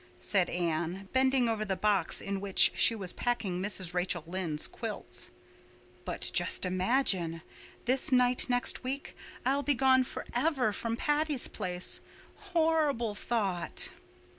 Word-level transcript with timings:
said 0.19 0.49
Anne, 0.49 1.07
bending 1.13 1.47
over 1.47 1.63
the 1.63 1.75
box 1.75 2.21
in 2.21 2.41
which 2.41 2.71
she 2.73 2.95
was 2.95 3.13
packing 3.13 3.61
Mrs. 3.61 3.93
Rachel 3.93 4.23
Lynde's 4.25 4.67
quilts. 4.67 5.29
"But 6.05 6.31
just 6.33 6.65
imagine—this 6.65 8.11
night 8.11 8.47
week 8.81 9.15
I'll 9.45 9.61
be 9.61 9.75
gone 9.75 10.03
forever 10.03 10.73
from 10.73 10.97
Patty's 10.97 11.47
Place—horrible 11.47 13.13
thought!" 13.13 13.89